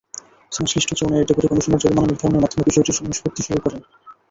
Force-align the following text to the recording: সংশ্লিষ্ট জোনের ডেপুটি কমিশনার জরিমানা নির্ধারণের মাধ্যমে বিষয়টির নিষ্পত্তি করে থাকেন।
সংশ্লিষ্ট 0.51 0.89
জোনের 0.99 1.27
ডেপুটি 1.27 1.47
কমিশনার 1.47 1.81
জরিমানা 1.83 2.07
নির্ধারণের 2.09 2.41
মাধ্যমে 2.43 2.67
বিষয়টির 2.69 2.97
নিষ্পত্তি 3.03 3.41
করে 3.43 3.61
থাকেন। 3.65 3.83